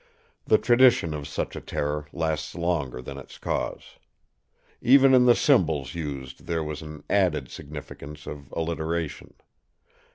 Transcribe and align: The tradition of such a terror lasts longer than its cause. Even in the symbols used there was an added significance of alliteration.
The 0.47 0.57
tradition 0.57 1.13
of 1.13 1.27
such 1.27 1.55
a 1.55 1.61
terror 1.61 2.07
lasts 2.11 2.55
longer 2.55 3.03
than 3.03 3.19
its 3.19 3.37
cause. 3.37 3.99
Even 4.81 5.13
in 5.13 5.27
the 5.27 5.35
symbols 5.35 5.93
used 5.93 6.47
there 6.47 6.63
was 6.63 6.81
an 6.81 7.03
added 7.07 7.51
significance 7.51 8.25
of 8.25 8.51
alliteration. 8.51 9.35